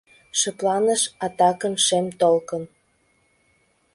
Шыпланыш 0.39 1.01
атакын 1.25 1.73
шем 1.85 2.05
толкын. 2.19 2.63